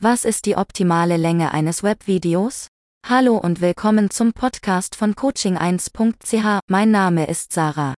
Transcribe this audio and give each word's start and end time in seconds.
Was 0.00 0.24
ist 0.24 0.46
die 0.46 0.54
optimale 0.56 1.16
Länge 1.16 1.52
eines 1.52 1.82
Webvideos? 1.82 2.68
Hallo 3.04 3.36
und 3.36 3.60
willkommen 3.60 4.10
zum 4.10 4.32
Podcast 4.32 4.94
von 4.94 5.16
coaching1.ch. 5.16 6.60
Mein 6.68 6.92
Name 6.92 7.26
ist 7.26 7.52
Sarah. 7.52 7.94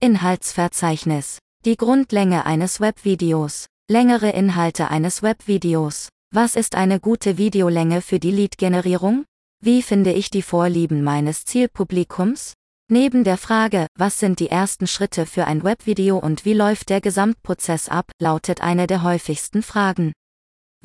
Inhaltsverzeichnis. 0.00 1.40
Die 1.64 1.76
Grundlänge 1.76 2.46
eines 2.46 2.80
Webvideos. 2.80 3.66
Längere 3.90 4.30
Inhalte 4.30 4.90
eines 4.90 5.24
Webvideos. 5.24 6.08
Was 6.32 6.54
ist 6.54 6.76
eine 6.76 7.00
gute 7.00 7.36
Videolänge 7.36 8.00
für 8.00 8.20
die 8.20 8.30
Lead-Generierung? 8.30 9.24
Wie 9.60 9.82
finde 9.82 10.12
ich 10.12 10.30
die 10.30 10.42
Vorlieben 10.42 11.02
meines 11.02 11.44
Zielpublikums? 11.46 12.52
Neben 12.88 13.24
der 13.24 13.38
Frage, 13.38 13.88
was 13.98 14.20
sind 14.20 14.38
die 14.38 14.50
ersten 14.50 14.86
Schritte 14.86 15.26
für 15.26 15.48
ein 15.48 15.64
Webvideo 15.64 16.16
und 16.16 16.44
wie 16.44 16.54
läuft 16.54 16.90
der 16.90 17.00
Gesamtprozess 17.00 17.88
ab, 17.88 18.12
lautet 18.20 18.60
eine 18.60 18.86
der 18.86 19.02
häufigsten 19.02 19.64
Fragen. 19.64 20.12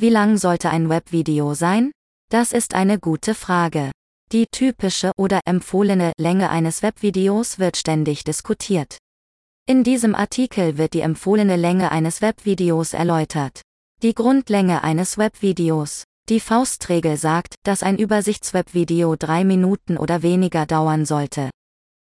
Wie 0.01 0.07
lang 0.07 0.37
sollte 0.37 0.69
ein 0.69 0.87
Webvideo 0.87 1.55
sein? 1.55 1.91
Das 2.31 2.53
ist 2.53 2.73
eine 2.73 2.99
gute 2.99 3.35
Frage. 3.35 3.91
Die 4.31 4.45
typische 4.49 5.11
oder 5.17 5.41
empfohlene 5.43 6.13
Länge 6.17 6.49
eines 6.51 6.81
Webvideos 6.81 7.59
wird 7.59 7.75
ständig 7.75 8.23
diskutiert. 8.23 8.97
In 9.67 9.83
diesem 9.83 10.15
Artikel 10.15 10.77
wird 10.77 10.93
die 10.93 11.01
empfohlene 11.01 11.57
Länge 11.57 11.91
eines 11.91 12.21
Webvideos 12.21 12.93
erläutert. 12.93 13.59
Die 14.01 14.13
Grundlänge 14.13 14.85
eines 14.85 15.17
Webvideos. 15.17 16.05
Die 16.29 16.39
Faustregel 16.39 17.17
sagt, 17.17 17.55
dass 17.63 17.83
ein 17.83 17.97
Übersichtswebvideo 17.97 19.17
drei 19.17 19.43
Minuten 19.43 19.97
oder 19.97 20.21
weniger 20.21 20.65
dauern 20.65 21.05
sollte. 21.05 21.49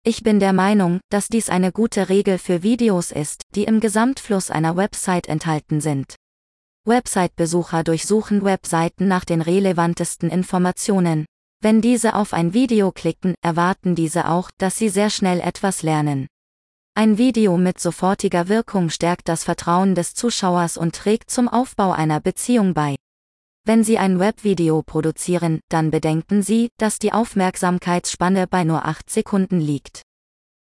Ich 0.02 0.22
bin 0.22 0.40
der 0.40 0.54
Meinung, 0.54 1.00
dass 1.10 1.28
dies 1.28 1.50
eine 1.50 1.70
gute 1.70 2.08
Regel 2.08 2.38
für 2.38 2.62
Videos 2.62 3.12
ist, 3.12 3.42
die 3.54 3.64
im 3.64 3.80
Gesamtfluss 3.80 4.50
einer 4.50 4.74
Website 4.74 5.28
enthalten 5.28 5.82
sind. 5.82 6.14
Website-Besucher 6.86 7.82
durchsuchen 7.82 8.44
Webseiten 8.44 9.08
nach 9.08 9.24
den 9.24 9.40
relevantesten 9.40 10.28
Informationen. 10.28 11.24
Wenn 11.62 11.80
diese 11.80 12.14
auf 12.14 12.34
ein 12.34 12.52
Video 12.52 12.92
klicken, 12.92 13.34
erwarten 13.40 13.94
diese 13.94 14.28
auch, 14.28 14.50
dass 14.58 14.76
sie 14.76 14.90
sehr 14.90 15.08
schnell 15.08 15.40
etwas 15.40 15.82
lernen. 15.82 16.26
Ein 16.94 17.16
Video 17.16 17.56
mit 17.56 17.80
sofortiger 17.80 18.48
Wirkung 18.48 18.90
stärkt 18.90 19.30
das 19.30 19.44
Vertrauen 19.44 19.94
des 19.94 20.12
Zuschauers 20.12 20.76
und 20.76 20.94
trägt 20.94 21.30
zum 21.30 21.48
Aufbau 21.48 21.92
einer 21.92 22.20
Beziehung 22.20 22.74
bei. 22.74 22.96
Wenn 23.64 23.82
Sie 23.82 23.96
ein 23.96 24.20
Webvideo 24.20 24.82
produzieren, 24.82 25.60
dann 25.70 25.90
bedenken 25.90 26.42
Sie, 26.42 26.68
dass 26.76 26.98
die 26.98 27.14
Aufmerksamkeitsspanne 27.14 28.46
bei 28.46 28.62
nur 28.62 28.84
8 28.84 29.08
Sekunden 29.08 29.58
liegt. 29.58 30.02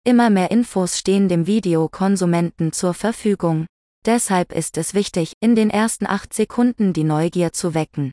Immer 0.02 0.30
mehr 0.30 0.50
Infos 0.50 0.98
stehen 0.98 1.28
dem 1.28 1.46
Videokonsumenten 1.46 2.72
zur 2.72 2.92
Verfügung. 2.92 3.66
Deshalb 4.06 4.52
ist 4.52 4.78
es 4.78 4.94
wichtig, 4.94 5.32
in 5.40 5.54
den 5.54 5.70
ersten 5.70 6.06
acht 6.06 6.32
Sekunden 6.32 6.92
die 6.92 7.04
Neugier 7.04 7.52
zu 7.52 7.74
wecken. 7.74 8.10